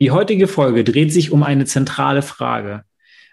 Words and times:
Die 0.00 0.10
heutige 0.10 0.48
Folge 0.48 0.82
dreht 0.82 1.12
sich 1.12 1.30
um 1.30 1.42
eine 1.42 1.66
zentrale 1.66 2.22
Frage. 2.22 2.84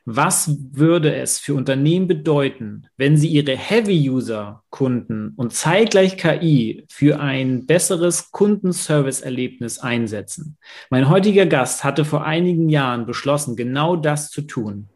Was 0.03 0.57
würde 0.71 1.15
es 1.15 1.39
für 1.39 1.53
Unternehmen 1.53 2.07
bedeuten, 2.07 2.87
wenn 2.97 3.15
sie 3.15 3.29
ihre 3.29 3.55
Heavy-User-Kunden 3.55 5.33
und 5.37 5.53
zeitgleich 5.53 6.17
KI 6.17 6.85
für 6.89 7.21
ein 7.21 7.65
besseres 7.65 8.31
Kundenservice-Erlebnis 8.31 9.79
einsetzen? 9.79 10.57
Mein 10.89 11.09
heutiger 11.09 11.45
Gast 11.45 11.85
hatte 11.85 12.03
vor 12.03 12.25
einigen 12.25 12.67
Jahren 12.67 13.05
beschlossen, 13.05 13.55
genau 13.55 13.95
das 13.95 14.29
zu 14.29 14.41
tun. 14.41 14.89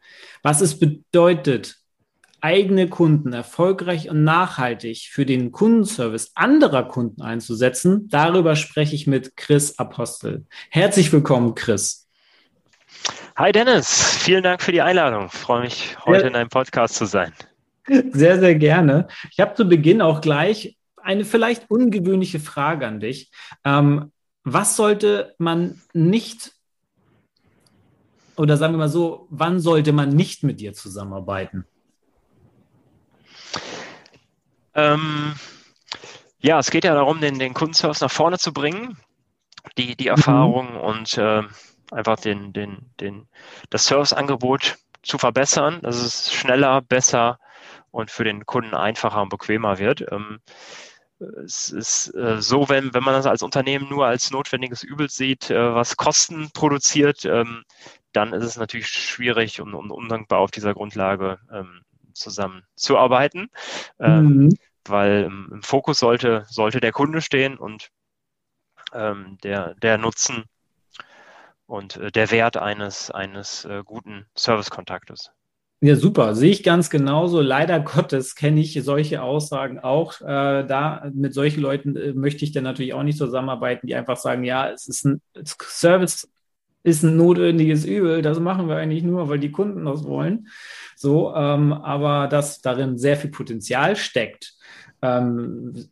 Was 0.44 0.60
es 0.60 0.78
bedeutet, 0.78 1.81
eigene 2.42 2.90
Kunden 2.90 3.34
erfolgreich 3.34 4.10
und 4.10 4.24
nachhaltig 4.24 5.10
für 5.12 5.26
den 5.26 5.52
Kundenservice 5.52 6.32
anderer 6.36 6.88
Kunden 6.88 7.22
einzusetzen, 7.22 8.08
darüber 8.10 8.56
spreche 8.56 8.96
ich 8.96 9.08
mit 9.08 9.38
Chris 9.38 9.78
Apostel. 9.78 10.46
Herzlich 10.70 11.14
willkommen, 11.14 11.56
Chris. 11.56 12.08
Hi 13.38 13.52
Dennis, 13.52 14.18
vielen 14.18 14.44
Dank 14.44 14.62
für 14.62 14.72
die 14.72 14.82
Einladung. 14.82 15.28
Ich 15.28 15.40
freue 15.40 15.62
mich, 15.62 15.98
heute 16.06 16.24
ja. 16.24 16.28
in 16.28 16.36
einem 16.36 16.50
Podcast 16.50 16.96
zu 16.96 17.06
sein. 17.06 17.32
Sehr, 17.88 18.40
sehr 18.40 18.56
gerne. 18.56 19.08
Ich 19.32 19.40
habe 19.40 19.56
zu 19.56 19.66
Beginn 19.66 20.02
auch 20.02 20.22
gleich 20.22 20.78
eine 20.98 21.26
vielleicht 21.26 21.70
ungewöhnliche 21.70 22.40
Frage 22.40 22.86
an 22.86 23.00
dich. 23.00 23.32
Ähm, 23.64 24.12
was 24.44 24.76
sollte 24.76 25.36
man 25.38 25.82
nicht 25.94 26.52
oder 28.38 28.58
sagen 28.58 28.74
wir 28.74 28.80
mal 28.80 28.90
so, 28.90 29.28
wann 29.30 29.60
sollte 29.60 29.94
man 29.94 30.10
nicht 30.10 30.44
mit 30.44 30.60
dir 30.60 30.74
zusammenarbeiten? 30.74 31.66
Ähm, 34.76 35.36
ja, 36.40 36.60
es 36.60 36.72
geht 36.72 36.84
ja 36.84 36.94
darum, 36.94 37.22
den, 37.22 37.40
den 37.40 37.54
Kundenservice 37.54 38.02
nach 38.02 38.12
vorne 38.12 38.38
zu 38.38 38.54
bringen, 38.54 38.98
die, 39.78 39.96
die 39.96 40.08
Erfahrung 40.08 40.74
mhm. 40.74 40.80
und 40.80 41.18
äh, 41.18 41.44
einfach 41.92 42.20
den, 42.20 42.54
den, 42.54 42.90
den, 43.00 43.28
das 43.70 43.86
Serviceangebot 43.86 44.78
zu 45.04 45.18
verbessern, 45.18 45.80
dass 45.82 45.98
es 45.98 46.34
schneller, 46.34 46.82
besser 46.82 47.40
und 47.92 48.10
für 48.10 48.24
den 48.24 48.46
Kunden 48.46 48.74
einfacher 48.74 49.22
und 49.22 49.30
bequemer 49.30 49.78
wird. 49.78 50.06
Ähm, 50.12 50.40
es 51.44 51.70
ist 51.70 52.16
äh, 52.16 52.42
so, 52.42 52.70
wenn, 52.70 52.94
wenn 52.94 53.04
man 53.04 53.14
das 53.14 53.28
als 53.28 53.44
Unternehmen 53.44 53.90
nur 53.90 54.08
als 54.08 54.32
notwendiges 54.32 54.84
Übel 54.84 55.10
sieht, 55.10 55.52
äh, 55.52 55.76
was 55.76 55.98
Kosten 55.98 56.50
produziert, 56.54 57.26
ähm, 57.26 57.64
dann 58.12 58.34
ist 58.34 58.44
es 58.44 58.58
natürlich 58.58 58.88
schwierig 58.88 59.62
und, 59.62 59.76
und 59.76 59.92
undankbar 59.92 60.40
auf 60.40 60.52
dieser 60.52 60.74
Grundlage 60.74 61.40
ähm, 61.52 61.82
zusammenzuarbeiten, 62.14 63.50
ähm, 64.00 64.26
mhm. 64.26 64.50
weil 64.86 65.24
im, 65.24 65.62
Fokus 65.64 66.00
sollte, 66.00 66.46
sollte 66.50 66.80
der 66.80 66.92
Kunde 66.92 67.22
stehen 67.22 67.58
und 67.58 67.90
ähm, 68.94 69.38
der, 69.44 69.76
der 69.76 69.98
Nutzen 69.98 70.46
und 71.66 71.98
äh, 71.98 72.12
der 72.12 72.32
Wert 72.32 72.58
eines, 72.58 73.12
eines 73.12 73.66
äh, 73.66 73.84
guten 73.86 74.26
Servicekontaktes. 74.36 75.32
Ja, 75.84 75.96
super. 75.96 76.36
Sehe 76.36 76.52
ich 76.52 76.62
ganz 76.62 76.92
genauso. 76.92 77.42
Leider 77.42 77.80
Gottes 77.80 78.36
kenne 78.36 78.62
ich 78.62 78.80
solche 78.84 79.24
Aussagen 79.24 79.80
auch. 79.80 80.22
Äh, 80.22 80.64
da 80.68 81.10
mit 81.12 81.34
solchen 81.34 81.62
Leuten 81.62 81.96
äh, 81.96 82.14
möchte 82.14 82.46
ich 82.46 82.52
dann 82.52 82.66
natürlich 82.66 82.94
auch 82.94 83.02
nicht 83.02 83.18
zusammenarbeiten, 83.18 83.88
die 83.88 83.96
einfach 83.96 84.18
sagen, 84.18 84.44
ja, 84.44 84.70
es 84.70 84.88
ist 84.88 85.06
ein 85.06 85.22
Service 85.44 86.30
ist 86.84 87.04
ein 87.04 87.18
notwendiges 87.18 87.86
Übel. 87.86 88.22
Das 88.22 88.40
machen 88.40 88.68
wir 88.68 88.78
eigentlich 88.78 89.04
nur, 89.04 89.30
weil 89.30 89.40
die 89.40 89.52
Kunden 89.52 89.86
das 89.86 90.04
wollen. 90.04 90.48
So, 90.96 91.34
ähm, 91.36 91.74
aber 91.74 92.28
dass 92.28 92.62
darin 92.62 92.98
sehr 92.98 93.18
viel 93.18 93.32
Potenzial 93.32 93.96
steckt, 93.96 94.54
ähm, 95.02 95.90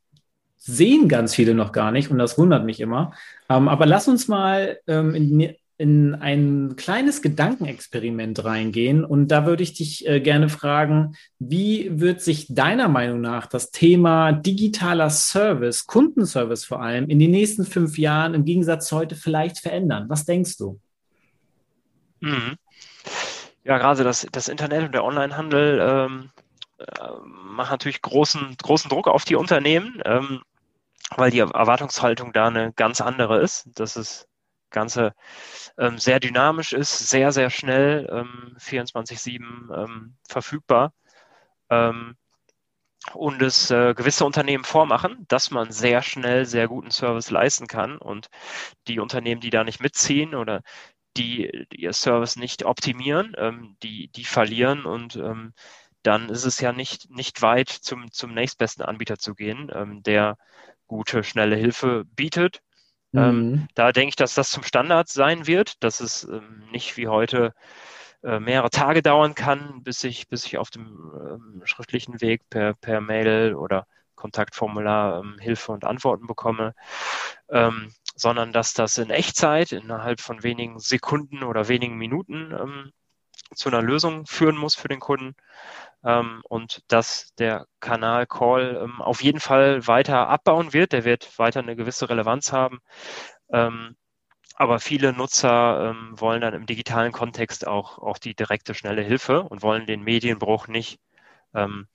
sehen 0.58 1.08
ganz 1.08 1.34
viele 1.34 1.54
noch 1.56 1.72
gar 1.72 1.92
nicht 1.92 2.12
und 2.12 2.18
das 2.18 2.38
wundert 2.38 2.66
mich 2.66 2.80
immer. 2.80 3.14
Ähm, 3.50 3.68
aber 3.68 3.86
lass 3.86 4.08
uns 4.08 4.28
mal 4.28 4.80
ähm, 4.88 5.16
in, 5.16 5.56
in 5.80 6.14
ein 6.14 6.76
kleines 6.76 7.22
Gedankenexperiment 7.22 8.44
reingehen 8.44 9.06
und 9.06 9.30
da 9.30 9.46
würde 9.46 9.64
ich 9.64 9.74
dich 9.74 10.06
äh, 10.06 10.20
gerne 10.20 10.50
fragen, 10.50 11.16
wie 11.40 11.90
wird 12.02 12.22
sich 12.22 12.54
deiner 12.54 12.90
Meinung 12.90 13.22
nach 13.22 13.48
das 13.48 13.72
Thema 13.72 14.34
digitaler 14.34 15.10
Service, 15.10 15.88
Kundenservice 15.88 16.66
vor 16.66 16.82
allem, 16.82 17.10
in 17.10 17.18
den 17.18 17.32
nächsten 17.32 17.66
fünf 17.66 17.98
Jahren 17.98 18.34
im 18.34 18.44
Gegensatz 18.44 18.90
zu 18.90 18.98
heute 18.98 19.16
vielleicht 19.16 19.60
verändern? 19.60 20.10
Was 20.10 20.26
denkst 20.26 20.58
du? 20.58 20.82
Mhm. 22.20 22.58
Ja, 23.64 23.78
gerade 23.78 24.04
das, 24.04 24.28
das 24.34 24.50
Internet 24.50 24.84
und 24.84 24.94
der 24.94 25.06
Onlinehandel 25.06 25.80
ähm, 25.82 26.30
äh, 26.78 27.10
machen 27.24 27.72
natürlich 27.72 28.02
großen, 28.02 28.58
großen 28.62 28.90
Druck 28.90 29.08
auf 29.08 29.24
die 29.24 29.36
Unternehmen, 29.36 30.02
ähm, 30.04 30.42
weil 31.16 31.32
die 31.32 31.40
Erwartungshaltung 31.40 32.34
da 32.34 32.48
eine 32.48 32.74
ganz 32.74 33.00
andere 33.00 33.40
ist. 33.42 33.70
Das 33.76 33.96
ist 33.96 34.29
Ganze 34.70 35.14
ähm, 35.78 35.98
sehr 35.98 36.20
dynamisch 36.20 36.74
ist, 36.74 37.10
sehr, 37.10 37.32
sehr 37.32 37.50
schnell, 37.50 38.08
ähm, 38.12 38.56
24-7 38.60 39.84
ähm, 39.84 40.18
verfügbar. 40.28 40.94
Ähm, 41.70 42.16
und 43.14 43.42
es 43.42 43.72
äh, 43.72 43.94
gewisse 43.94 44.26
Unternehmen 44.26 44.64
vormachen, 44.64 45.26
dass 45.30 45.52
man 45.52 45.72
sehr 45.72 46.02
schnell 46.02 46.46
sehr 46.46 46.68
guten 46.68 46.92
Service 46.92 47.32
leisten 47.32 47.68
kann. 47.68 47.98
Und 47.98 48.28
die 48.88 49.00
Unternehmen, 49.00 49.42
die 49.42 49.50
da 49.50 49.64
nicht 49.64 49.82
mitziehen 49.82 50.36
oder 50.36 50.62
die, 51.18 51.68
die 51.72 51.82
ihr 51.82 51.94
Service 51.94 52.36
nicht 52.36 52.66
optimieren, 52.66 53.34
ähm, 53.38 53.78
die, 53.84 54.10
die 54.10 54.26
verlieren 54.26 54.86
und 54.86 55.16
ähm, 55.16 55.54
dann 56.04 56.30
ist 56.30 56.46
es 56.46 56.60
ja 56.62 56.72
nicht, 56.72 57.10
nicht 57.10 57.42
weit 57.42 57.70
zum, 57.70 58.12
zum 58.12 58.34
nächstbesten 58.34 58.86
Anbieter 58.86 59.18
zu 59.18 59.36
gehen, 59.36 59.70
der 60.06 60.38
gute, 60.88 61.26
schnelle 61.26 61.58
Hilfe 61.58 62.06
bietet 62.06 62.62
ähm, 63.14 63.52
mhm. 63.52 63.68
da 63.76 63.92
denke 63.92 64.10
ich, 64.10 64.16
dass 64.16 64.36
das 64.36 64.52
zum 64.52 64.64
Standard 64.64 65.10
sein 65.10 65.48
wird, 65.48 65.84
dass 65.84 66.00
es 66.00 66.24
ähm, 66.26 66.64
nicht 66.72 66.98
wie 66.98 67.08
heute 67.08 67.54
äh, 68.24 68.40
mehrere 68.40 68.70
Tage 68.70 69.02
dauern 69.02 69.36
kann, 69.36 69.82
bis 69.84 70.04
ich, 70.04 70.28
bis 70.28 70.46
ich 70.46 70.58
auf 70.58 70.70
dem 70.70 71.12
ähm, 71.16 71.62
schriftlichen 71.66 72.22
Weg 72.22 72.50
per, 72.50 72.74
per 72.74 73.02
Mail 73.02 73.56
oder 73.56 73.88
Kontaktformular 74.16 75.22
ähm, 75.22 75.38
Hilfe 75.40 75.72
und 75.72 75.86
Antworten 75.86 76.28
bekomme, 76.28 76.76
ähm, 77.50 77.94
sondern 78.16 78.52
dass 78.52 78.74
das 78.74 78.98
in 78.98 79.10
Echtzeit 79.10 79.72
innerhalb 79.72 80.20
von 80.20 80.44
wenigen 80.44 80.80
Sekunden 80.80 81.44
oder 81.44 81.70
wenigen 81.70 81.98
Minuten 81.98 82.52
ähm, 82.52 82.92
zu 83.56 83.70
einer 83.70 83.82
Lösung 83.82 84.26
führen 84.26 84.58
muss 84.58 84.76
für 84.76 84.90
den 84.90 85.00
Kunden 85.00 85.36
ähm, 86.04 86.42
und 86.48 86.82
dass 86.88 87.34
der 87.36 87.66
Kanal 87.80 88.26
Call 88.28 88.80
ähm, 88.84 89.02
auf 89.02 89.22
jeden 89.22 89.40
Fall 89.40 89.88
weiter 89.88 90.28
abbauen 90.28 90.74
wird. 90.74 90.94
Der 90.94 91.04
wird 91.06 91.38
weiter 91.38 91.60
eine 91.60 91.76
gewisse 91.76 92.10
Relevanz 92.10 92.52
haben. 92.52 92.80
Ähm, 93.52 93.96
aber 94.56 94.80
viele 94.80 95.14
Nutzer 95.14 95.92
ähm, 95.92 96.20
wollen 96.20 96.42
dann 96.42 96.54
im 96.54 96.66
digitalen 96.66 97.14
Kontext 97.14 97.66
auch, 97.66 97.98
auch 98.00 98.18
die 98.18 98.36
direkte, 98.36 98.74
schnelle 98.74 99.02
Hilfe 99.02 99.44
und 99.44 99.62
wollen 99.62 99.86
den 99.86 100.04
Medienbruch 100.04 100.68
nicht 100.68 101.00
ähm, 101.54 101.88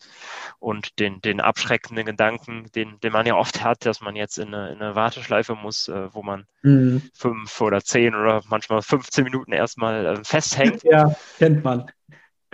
und 0.59 0.98
den, 0.98 1.21
den 1.21 1.41
abschreckenden 1.41 2.06
Gedanken, 2.06 2.71
den, 2.75 2.98
den 3.00 3.12
man 3.12 3.26
ja 3.26 3.36
oft 3.36 3.62
hat, 3.62 3.84
dass 3.86 4.00
man 4.00 4.16
jetzt 4.16 4.38
in 4.38 4.54
eine, 4.54 4.72
in 4.72 4.81
eine 4.81 4.94
Warteschleife 4.94 5.54
muss, 5.54 5.88
äh, 5.88 6.12
wo 6.15 6.22
man 6.22 6.47
mhm. 6.62 7.03
fünf 7.15 7.60
oder 7.60 7.82
zehn 7.82 8.15
oder 8.15 8.42
manchmal 8.48 8.82
15 8.82 9.25
Minuten 9.25 9.53
erstmal 9.53 10.06
äh, 10.06 10.25
festhängt. 10.25 10.83
Ja, 10.84 11.15
kennt 11.39 11.65
man. 11.65 11.91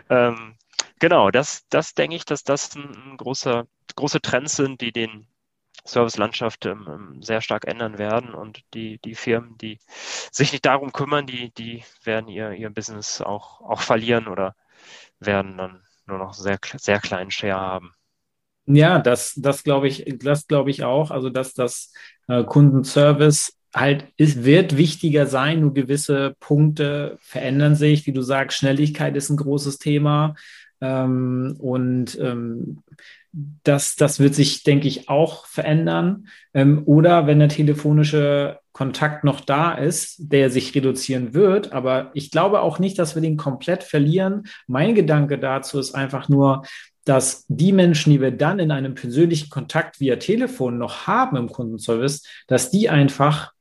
Ähm, 0.08 0.56
genau, 1.00 1.30
das, 1.30 1.66
das 1.68 1.94
denke 1.94 2.16
ich, 2.16 2.24
dass 2.24 2.44
das 2.44 2.76
ein, 2.76 3.12
ein 3.12 3.16
großer, 3.16 3.66
große 3.96 4.20
Trends 4.20 4.56
sind, 4.56 4.80
die 4.80 4.92
den 4.92 5.26
Servicelandschaft 5.84 6.66
ähm, 6.66 6.86
ähm, 6.88 7.22
sehr 7.22 7.40
stark 7.40 7.66
ändern 7.66 7.98
werden 7.98 8.34
und 8.34 8.62
die, 8.74 8.98
die 8.98 9.14
Firmen, 9.14 9.56
die 9.58 9.78
sich 10.30 10.52
nicht 10.52 10.64
darum 10.66 10.92
kümmern, 10.92 11.26
die, 11.26 11.52
die 11.54 11.84
werden 12.04 12.28
ihr, 12.28 12.52
ihr 12.52 12.70
Business 12.70 13.20
auch, 13.20 13.60
auch 13.62 13.80
verlieren 13.80 14.28
oder 14.28 14.54
werden 15.18 15.56
dann 15.56 15.82
nur 16.06 16.18
noch 16.18 16.34
sehr, 16.34 16.58
sehr 16.76 17.00
kleinen 17.00 17.30
Share 17.30 17.58
haben. 17.58 17.92
Ja, 18.66 18.98
das, 18.98 19.34
das 19.36 19.64
glaube 19.64 19.88
ich, 19.88 20.04
das 20.18 20.46
glaube 20.46 20.70
ich 20.70 20.84
auch. 20.84 21.10
Also, 21.10 21.30
dass 21.30 21.54
das 21.54 21.92
äh, 22.28 22.44
Kundenservice 22.44 23.56
halt 23.74 24.06
ist, 24.16 24.44
wird 24.44 24.76
wichtiger 24.76 25.26
sein. 25.26 25.60
Nur 25.60 25.74
gewisse 25.74 26.36
Punkte 26.40 27.16
verändern 27.20 27.74
sich. 27.74 28.06
Wie 28.06 28.12
du 28.12 28.22
sagst, 28.22 28.58
Schnelligkeit 28.58 29.16
ist 29.16 29.30
ein 29.30 29.36
großes 29.36 29.78
Thema. 29.78 30.34
Ähm, 30.80 31.56
und 31.58 32.18
ähm, 32.20 32.82
das, 33.32 33.96
das 33.96 34.18
wird 34.18 34.34
sich, 34.34 34.62
denke 34.64 34.88
ich, 34.88 35.08
auch 35.08 35.46
verändern. 35.46 36.26
Ähm, 36.54 36.82
oder 36.86 37.26
wenn 37.26 37.38
der 37.38 37.48
telefonische 37.48 38.58
Kontakt 38.72 39.24
noch 39.24 39.40
da 39.40 39.72
ist, 39.72 40.16
der 40.18 40.50
sich 40.50 40.74
reduzieren 40.74 41.34
wird. 41.34 41.72
Aber 41.72 42.10
ich 42.14 42.30
glaube 42.30 42.60
auch 42.60 42.78
nicht, 42.78 42.98
dass 42.98 43.14
wir 43.14 43.22
den 43.22 43.36
komplett 43.36 43.84
verlieren. 43.84 44.44
Mein 44.66 44.94
Gedanke 44.94 45.38
dazu 45.38 45.78
ist 45.78 45.94
einfach 45.94 46.28
nur, 46.28 46.62
dass 47.04 47.44
die 47.48 47.72
Menschen, 47.72 48.12
die 48.12 48.20
wir 48.20 48.30
dann 48.30 48.58
in 48.58 48.70
einem 48.70 48.94
persönlichen 48.94 49.50
Kontakt 49.50 50.00
via 50.00 50.16
Telefon 50.16 50.78
noch 50.78 51.06
haben 51.06 51.36
im 51.36 51.48
Kundenservice, 51.48 52.22
dass 52.46 52.70
die 52.70 52.88
einfach 52.88 53.52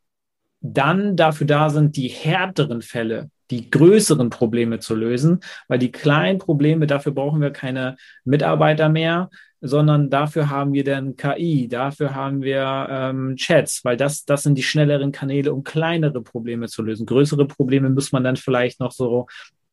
dann 0.61 1.15
dafür 1.15 1.47
da 1.47 1.69
sind, 1.69 1.95
die 1.95 2.09
härteren 2.09 2.81
Fälle, 2.81 3.29
die 3.51 3.69
größeren 3.69 4.29
Probleme 4.29 4.79
zu 4.79 4.95
lösen, 4.95 5.39
weil 5.67 5.79
die 5.79 5.91
kleinen 5.91 6.39
Probleme, 6.39 6.87
dafür 6.87 7.11
brauchen 7.11 7.41
wir 7.41 7.51
keine 7.51 7.97
Mitarbeiter 8.23 8.89
mehr, 8.89 9.29
sondern 9.61 10.09
dafür 10.09 10.49
haben 10.49 10.73
wir 10.73 10.83
dann 10.83 11.15
KI, 11.15 11.67
dafür 11.67 12.15
haben 12.15 12.41
wir 12.41 12.87
ähm, 12.89 13.35
Chats, 13.35 13.83
weil 13.83 13.97
das, 13.97 14.23
das 14.25 14.43
sind 14.43 14.57
die 14.57 14.63
schnelleren 14.63 15.11
Kanäle, 15.11 15.53
um 15.53 15.63
kleinere 15.63 16.21
Probleme 16.21 16.67
zu 16.67 16.81
lösen. 16.81 17.05
Größere 17.05 17.45
Probleme 17.45 17.89
muss 17.89 18.11
man 18.11 18.23
dann 18.23 18.37
vielleicht 18.37 18.79
noch 18.79 18.91
so 18.91 19.27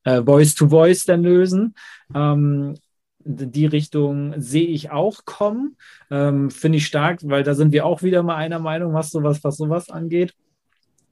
äh, 0.05 0.23
Voice-to-Voice 0.23 1.05
dann 1.05 1.23
lösen. 1.23 1.75
Ähm, 2.15 2.75
die 3.19 3.67
Richtung 3.67 4.35
sehe 4.41 4.69
ich 4.69 4.91
auch 4.91 5.25
kommen. 5.25 5.77
Ähm, 6.11 6.51
Finde 6.51 6.79
ich 6.79 6.87
stark, 6.87 7.21
weil 7.25 7.43
da 7.43 7.55
sind 7.55 7.73
wir 7.73 7.85
auch 7.85 8.03
wieder 8.03 8.23
mal 8.23 8.37
einer 8.37 8.61
Meinung, 8.61 8.95
was 8.95 9.11
sowas, 9.11 9.43
was 9.43 9.57
sowas 9.57 9.91
angeht. 9.91 10.35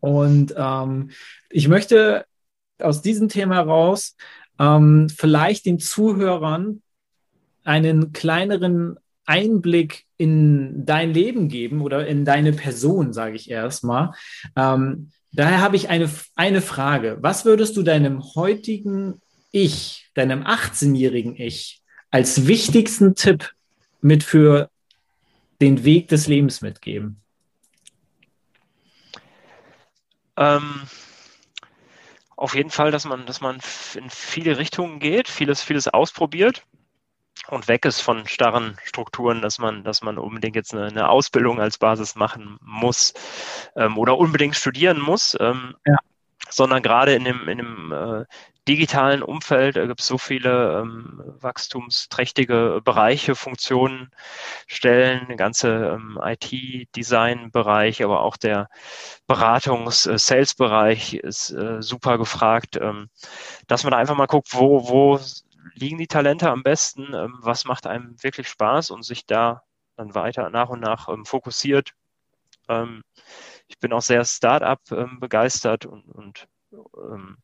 Und 0.01 0.55
ähm, 0.57 1.11
ich 1.51 1.69
möchte 1.69 2.25
aus 2.81 3.03
diesem 3.03 3.29
Thema 3.29 3.61
raus 3.61 4.17
ähm, 4.59 5.09
vielleicht 5.09 5.67
den 5.67 5.79
Zuhörern 5.79 6.83
einen 7.65 8.13
kleineren 8.13 8.97
Einblick 9.27 10.05
in 10.17 10.85
dein 10.85 11.13
Leben 11.13 11.49
geben 11.49 11.81
oder 11.81 12.07
in 12.07 12.25
deine 12.25 12.53
Person, 12.53 13.13
sage 13.13 13.37
ich 13.37 13.51
erstmal. 13.51 14.13
Ähm, 14.55 15.11
daher 15.33 15.61
habe 15.61 15.77
ich 15.77 15.89
eine, 15.89 16.11
eine 16.37 16.61
Frage. 16.61 17.19
Was 17.21 17.45
würdest 17.45 17.77
du 17.77 17.83
deinem 17.83 18.23
heutigen 18.35 19.21
Ich, 19.51 20.11
deinem 20.15 20.43
18-jährigen 20.43 21.37
Ich, 21.37 21.83
als 22.11 22.47
wichtigsten 22.47 23.15
Tipp 23.15 23.53
mit 24.01 24.23
für 24.23 24.71
den 25.61 25.85
Weg 25.85 26.09
des 26.09 26.27
Lebens 26.27 26.61
mitgeben? 26.61 27.21
Ähm, 30.37 30.83
auf 32.37 32.55
jeden 32.55 32.71
Fall, 32.71 32.91
dass 32.91 33.05
man, 33.05 33.27
dass 33.27 33.41
man 33.41 33.61
in 33.95 34.11
viele 34.11 34.59
Richtungen 34.59 34.99
geht, 34.99 35.29
vieles, 35.29 35.63
vieles 35.63 35.89
ausprobiert 35.89 36.65
und 37.49 37.69
weg 37.69 37.85
ist 37.85 38.01
von 38.01 38.27
starren 38.27 38.77
Strukturen, 38.85 39.43
dass 39.43 39.59
man, 39.59 39.85
dass 39.85 40.03
man 40.03 40.19
unbedingt 40.19 40.57
jetzt 40.57 40.75
eine, 40.75 41.09
Ausbildung 41.09 41.61
als 41.61 41.79
Basis 41.79 42.15
machen 42.15 42.59
muss 42.63 43.13
ähm, 43.77 43.99
oder 43.99 44.19
unbedingt 44.19 44.57
studieren 44.57 45.01
muss. 45.01 45.37
Ähm, 45.41 45.75
ja. 45.87 45.97
Sondern 46.55 46.83
gerade 46.85 47.15
in 47.15 47.25
dem, 47.25 47.49
in 47.49 47.59
dem 47.59 47.93
äh, 47.93 48.25
digitalen 48.69 49.25
Umfeld 49.25 49.77
äh, 49.77 49.89
gibt 49.89 50.01
es 50.01 50.07
so 50.07 50.19
viele 50.19 50.81
ähm, 50.81 51.21
wachstumsträchtige 51.41 52.81
Bereiche, 52.85 53.35
Funktionen, 53.35 54.11
Stellen, 54.69 55.37
ganze 55.37 55.99
ähm, 55.99 56.17
IT-Design-Bereich, 56.23 58.05
aber 58.05 58.21
auch 58.21 58.37
der 58.37 58.69
Beratungs-Sales-Bereich 59.27 61.15
ist 61.15 61.51
äh, 61.51 61.83
super 61.83 62.19
gefragt, 62.19 62.77
ähm, 62.81 63.09
dass 63.67 63.83
man 63.83 63.91
da 63.91 63.99
einfach 63.99 64.17
mal 64.17 64.27
guckt, 64.27 64.51
wo, 64.53 64.89
wo 64.89 65.19
liegen 65.75 65.99
die 65.99 66.07
Talente 66.07 66.51
am 66.51 66.63
besten, 66.63 67.13
ähm, 67.15 67.35
was 67.41 67.65
macht 67.65 67.89
einem 67.89 68.15
wirklich 68.23 68.49
Spaß 68.49 68.91
und 68.91 69.05
sich 69.05 69.27
da 69.27 69.63
dann 69.97 70.15
weiter 70.15 70.51
nach 70.51 70.69
und 70.69 70.81
nach 70.81 71.09
ähm, 71.09 71.25
fokussiert. 71.25 71.95
Ähm, 73.65 73.69
ich 73.69 73.79
bin 73.79 73.93
auch 73.93 74.03
sehr 74.03 74.25
Start-up 74.25 74.81
begeistert 75.21 75.87
und, 75.87 76.05
und 76.05 76.49
ähm, 76.97 77.39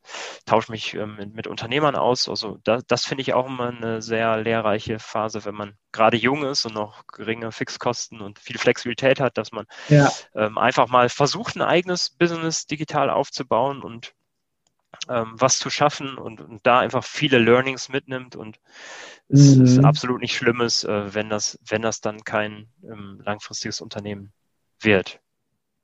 tausche 0.47 0.73
mich 0.73 0.95
ähm, 0.95 1.17
mit, 1.17 1.35
mit, 1.35 1.47
Unternehmern 1.47 1.95
aus. 1.95 2.29
Also 2.29 2.59
da, 2.65 2.81
das 2.87 3.07
finde 3.07 3.23
ich 3.23 3.35
auch 3.35 3.47
immer 3.47 3.69
eine 3.69 4.03
sehr 4.03 4.37
lehrreiche 4.39 4.99
Phase, 4.99 5.45
wenn 5.45 5.55
man 5.55 5.77
gerade 5.93 6.17
jung 6.17 6.45
ist 6.45 6.65
und 6.67 6.75
noch 6.75 7.07
geringe 7.07 7.53
Fixkosten 7.53 8.21
und 8.21 8.39
viel 8.39 8.59
Flexibilität 8.59 9.21
hat, 9.21 9.39
dass 9.39 9.53
man 9.53 9.67
ja. 9.89 10.11
ähm, 10.35 10.59
einfach 10.59 10.89
mal 10.89 11.09
versucht, 11.09 11.57
ein 11.57 11.63
eigenes 11.63 12.11
Business 12.11 12.67
digital 12.67 13.11
aufzubauen 13.11 13.83
und 13.83 14.15
ähm, 15.09 15.35
was 15.35 15.59
zu 15.59 15.71
schaffen 15.71 16.19
und, 16.19 16.41
und, 16.41 16.67
da 16.67 16.81
einfach 16.81 17.05
viele 17.05 17.39
Learnings 17.39 17.89
mitnimmt 17.89 18.37
und 18.37 18.59
es 19.29 19.57
mhm. 19.57 19.65
ist 19.65 19.85
absolut 19.85 20.21
nicht 20.21 20.35
Schlimmes, 20.35 20.85
äh, 20.85 21.15
wenn 21.15 21.31
das, 21.31 21.59
wenn 21.67 21.83
das 21.83 22.01
dann 22.01 22.25
kein 22.25 22.69
ähm, 22.83 23.23
langfristiges 23.25 23.81
Unternehmen 23.81 24.33
wird. 24.81 25.21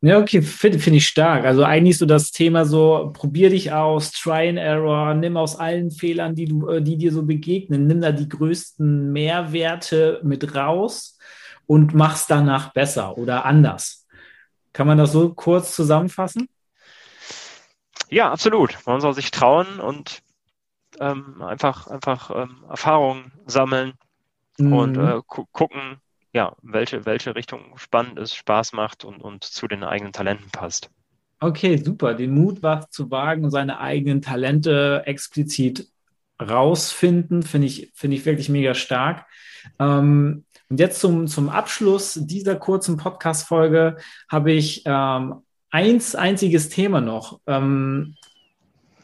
Ja, 0.07 0.21
okay, 0.21 0.41
finde 0.41 0.79
find 0.79 0.95
ich 0.95 1.09
stark. 1.09 1.45
Also 1.45 1.65
eigentlich 1.65 1.99
so 1.99 2.07
das 2.07 2.31
Thema 2.31 2.65
so, 2.65 3.11
probier 3.13 3.51
dich 3.51 3.73
aus, 3.73 4.13
try 4.13 4.49
and 4.49 4.57
error, 4.57 5.15
nimm 5.15 5.37
aus 5.37 5.57
allen 5.57 5.91
Fehlern, 5.91 6.37
die 6.37 6.45
du, 6.45 6.69
äh, 6.69 6.81
die 6.81 6.97
dir 6.97 7.11
so 7.11 7.25
begegnen, 7.25 7.89
nimm 7.89 8.01
da 8.01 8.13
die 8.13 8.29
größten 8.29 9.11
Mehrwerte 9.11 10.21
mit 10.23 10.55
raus 10.55 11.19
und 11.67 11.93
mach's 11.93 12.29
danach 12.29 12.73
besser 12.73 13.19
oder 13.19 13.45
anders. 13.47 14.07
Kann 14.73 14.87
man 14.87 14.97
das 14.97 15.11
so 15.11 15.35
kurz 15.35 15.75
zusammenfassen? 15.75 16.49
Ja, 18.09 18.31
absolut. 18.31 18.79
Man 18.87 19.01
soll 19.01 19.15
sich 19.15 19.33
trauen 19.33 19.81
und 19.81 20.23
ähm, 21.01 21.43
einfach, 21.43 21.89
einfach 21.89 22.31
ähm, 22.31 22.65
Erfahrungen 22.71 23.33
sammeln 23.47 23.95
mhm. 24.57 24.73
und 24.73 24.97
äh, 24.99 25.21
gu 25.27 25.47
gucken, 25.51 25.97
ja, 26.37 26.55
welche, 26.61 27.07
welche 27.07 27.35
Richtung 27.35 27.79
spannend 27.79 28.19
ist, 28.19 28.35
Spaß 28.35 28.75
macht 28.75 29.07
und, 29.07 29.23
und 29.23 29.43
zu 29.43 29.67
den 29.67 29.83
eigenen 29.83 30.13
Talenten 30.13 30.51
passt. 30.51 30.91
Okay, 31.41 31.79
super. 31.79 32.13
Den 32.13 32.35
Mut 32.35 32.63
was 32.63 32.91
zu 32.91 33.11
wagen 33.11 33.43
und 33.43 33.51
seine 33.51 33.81
eigenen 33.81 34.21
Talente 34.21 35.03
explizit 35.07 35.89
rausfinden, 36.39 37.43
finde 37.43 37.69
ich, 37.69 37.91
finde 37.95 38.19
ich 38.19 38.27
wirklich 38.27 38.51
mega 38.51 38.75
stark. 38.75 39.25
Ähm, 39.79 40.45
und 40.69 40.79
jetzt 40.79 41.01
zum, 41.01 41.27
zum 41.27 41.49
Abschluss 41.49 42.21
dieser 42.23 42.57
kurzen 42.57 42.99
Podcast-Folge 42.99 43.97
habe 44.29 44.53
ich 44.53 44.83
ähm, 44.85 45.37
eins 45.71 46.15
einziges 46.15 46.69
Thema 46.69 47.01
noch, 47.01 47.41
ähm, 47.47 48.15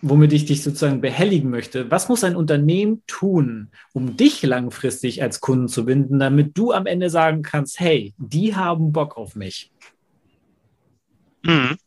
womit 0.03 0.33
ich 0.33 0.45
dich 0.45 0.63
sozusagen 0.63 1.01
behelligen 1.01 1.49
möchte. 1.49 1.91
Was 1.91 2.09
muss 2.09 2.25
ein 2.25 2.37
Unternehmen 2.37 3.03
tun, 3.07 3.71
um 3.93 4.17
dich 4.17 4.43
langfristig 4.43 5.23
als 5.23 5.41
Kunden 5.41 5.69
zu 5.69 5.85
binden, 5.85 6.19
damit 6.19 6.59
du 6.59 6.73
am 6.73 6.87
Ende 6.87 7.09
sagen 7.09 7.43
kannst, 7.43 7.79
hey, 7.79 8.13
die 8.19 8.57
haben 8.57 8.93
Bock 8.93 9.17
auf 9.17 9.37
mich? 9.37 9.71
Mhm. 11.43 11.79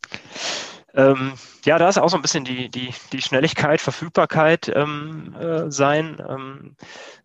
Ähm, 0.95 1.33
ja, 1.65 1.77
da 1.77 1.89
ist 1.89 1.97
auch 1.97 2.09
so 2.09 2.15
ein 2.15 2.21
bisschen 2.21 2.45
die, 2.45 2.69
die, 2.69 2.93
die 3.11 3.21
Schnelligkeit, 3.21 3.81
Verfügbarkeit 3.81 4.71
ähm, 4.73 5.35
äh, 5.39 5.69
sein. 5.69 6.23
Ähm, 6.27 6.75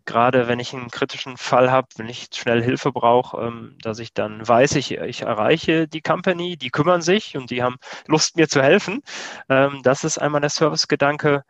Gerade 0.05 0.47
wenn 0.47 0.59
ich 0.59 0.73
einen 0.73 0.91
kritischen 0.91 1.37
Fall 1.37 1.71
habe, 1.71 1.87
wenn 1.95 2.09
ich 2.09 2.27
schnell 2.33 2.61
Hilfe 2.61 2.91
brauche, 2.91 3.41
ähm, 3.41 3.77
dass 3.81 3.99
ich 3.99 4.13
dann 4.13 4.45
weiß, 4.45 4.75
ich, 4.75 4.91
ich 4.91 5.21
erreiche 5.21 5.87
die 5.87 6.01
Company, 6.01 6.57
die 6.57 6.69
kümmern 6.69 7.01
sich 7.01 7.37
und 7.37 7.49
die 7.49 7.63
haben 7.63 7.77
Lust, 8.07 8.35
mir 8.35 8.49
zu 8.49 8.61
helfen. 8.61 9.01
Ähm, 9.47 9.79
das 9.83 10.03
ist 10.03 10.17
einmal 10.17 10.41
der 10.41 10.49
Servicegedanke. 10.49 11.43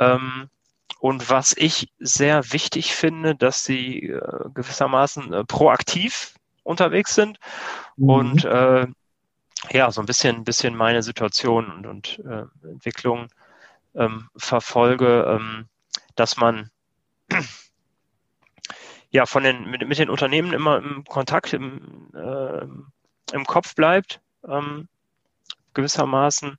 Ähm, 0.00 0.48
und 1.00 1.28
was 1.28 1.54
ich 1.56 1.92
sehr 1.98 2.52
wichtig 2.52 2.94
finde, 2.94 3.34
dass 3.34 3.64
sie 3.64 4.06
äh, 4.06 4.20
gewissermaßen 4.54 5.32
äh, 5.32 5.44
proaktiv 5.44 6.34
unterwegs 6.62 7.14
sind 7.14 7.38
mhm. 7.96 8.08
und 8.08 8.44
äh, 8.44 8.86
ja, 9.70 9.90
so 9.90 10.00
ein 10.00 10.06
bisschen, 10.06 10.44
bisschen 10.44 10.74
meine 10.74 11.02
Situation 11.02 11.70
und, 11.70 11.86
und 11.86 12.18
äh, 12.20 12.44
Entwicklung 12.66 13.28
ähm, 13.94 14.28
verfolge, 14.36 15.24
ähm, 15.28 15.68
dass 16.16 16.36
man 16.36 16.70
ja 19.10 19.26
von 19.26 19.42
den, 19.42 19.70
mit, 19.70 19.86
mit, 19.86 19.98
den 19.98 20.10
Unternehmen 20.10 20.52
immer 20.52 20.78
im 20.78 21.04
Kontakt, 21.04 21.52
im, 21.52 22.10
äh, 22.14 23.34
im 23.34 23.44
Kopf 23.46 23.74
bleibt, 23.74 24.20
ähm, 24.46 24.88
gewissermaßen. 25.74 26.58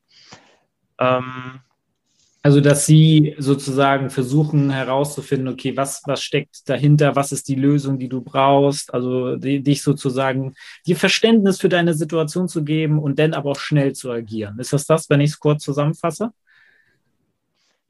Also, 2.46 2.60
dass 2.60 2.86
Sie 2.86 3.36
sozusagen 3.38 4.10
versuchen 4.10 4.70
herauszufinden, 4.70 5.48
okay, 5.48 5.78
was, 5.78 6.02
was 6.06 6.22
steckt 6.22 6.68
dahinter, 6.68 7.16
was 7.16 7.32
ist 7.32 7.48
die 7.48 7.56
Lösung, 7.56 7.98
die 7.98 8.10
du 8.10 8.20
brauchst, 8.22 8.94
also 8.94 9.38
die, 9.38 9.64
dich 9.64 9.82
sozusagen, 9.82 10.54
dir 10.86 10.98
Verständnis 10.98 11.62
für 11.62 11.70
deine 11.70 11.94
Situation 11.94 12.50
zu 12.50 12.66
geben 12.66 13.00
und 13.00 13.18
dann 13.18 13.34
aber 13.34 13.52
auch 13.52 13.60
schnell 13.60 13.94
zu 13.94 14.12
agieren. 14.12 14.60
Ist 14.60 14.74
das 14.74 14.86
das, 14.86 15.10
wenn 15.10 15.22
ich 15.22 15.30
es 15.32 15.40
kurz 15.40 15.64
zusammenfasse? 15.64 16.32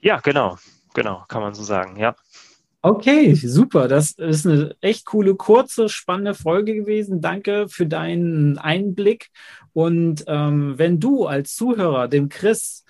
Ja, 0.02 0.20
genau, 0.20 0.60
genau, 0.94 1.26
kann 1.28 1.42
man 1.42 1.56
so 1.56 1.64
sagen, 1.64 1.98
ja. 1.98 2.16
Okay, 2.84 3.34
super. 3.34 3.88
Das 3.88 4.12
ist 4.12 4.46
eine 4.46 4.76
echt 4.82 5.06
coole, 5.06 5.34
kurze, 5.34 5.90
spannende 5.90 6.36
Folge 6.36 6.76
gewesen. 6.76 7.22
Danke 7.22 7.70
für 7.70 7.88
deinen 7.88 8.60
Einblick. 8.60 9.32
Und 9.72 10.26
ähm, 10.28 10.78
wenn 10.78 11.00
du 11.00 11.26
als 11.26 11.56
Zuhörer 11.56 12.08
dem 12.08 12.30
Chris 12.30 12.84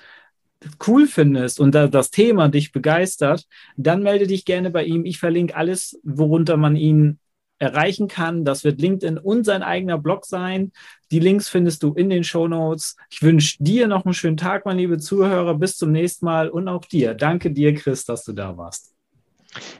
cool 0.88 1.08
findest 1.08 1.60
und 1.60 1.74
da 1.76 1.88
das 1.88 2.12
Thema 2.12 2.50
dich 2.50 2.72
begeistert, 2.72 3.46
dann 3.78 4.04
melde 4.04 4.28
dich 4.28 4.46
gerne 4.46 4.70
bei 4.70 4.84
ihm. 4.84 5.06
Ich 5.06 5.20
verlinke 5.20 5.56
alles, 5.56 6.00
worunter 6.04 6.58
man 6.58 6.76
ihn 6.76 7.20
erreichen 7.60 8.08
kann. 8.08 8.46
Das 8.46 8.64
wird 8.64 8.82
LinkedIn 8.82 9.18
und 9.18 9.46
sein 9.46 9.64
eigener 9.64 9.98
Blog 9.98 10.26
sein. 10.26 10.72
Die 11.12 11.20
Links 11.20 11.50
findest 11.50 11.84
du 11.84 11.94
in 11.94 12.10
den 12.10 12.24
Show 12.24 12.48
Notes. 12.48 12.98
Ich 13.10 13.22
wünsche 13.22 13.58
dir 13.60 13.88
noch 13.88 14.06
einen 14.06 14.14
schönen 14.14 14.38
Tag, 14.38 14.66
mein 14.66 14.78
liebe 14.78 14.98
Zuhörer. 14.98 15.56
Bis 15.56 15.78
zum 15.78 15.92
nächsten 15.92 16.26
Mal 16.26 16.50
und 16.50 16.68
auch 16.68 16.86
dir. 16.86 17.14
Danke 17.14 17.52
dir, 17.52 17.74
Chris, 17.74 18.06
dass 18.06 18.24
du 18.24 18.34
da 18.34 18.58
warst. 18.58 18.94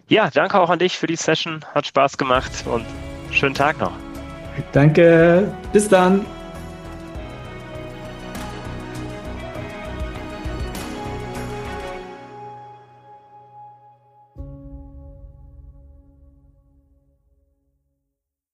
Ja, 0.08 0.30
danke 0.30 0.60
auch 0.60 0.70
an 0.70 0.80
dich 0.80 0.98
für 0.98 1.08
die 1.08 1.16
Session. 1.16 1.66
Hat 1.74 1.88
Spaß 1.88 2.18
gemacht 2.18 2.52
und 2.66 2.86
schönen 3.32 3.56
Tag 3.56 3.80
noch. 3.80 3.94
Danke. 4.72 5.52
Bis 5.72 5.90
dann. 5.90 6.26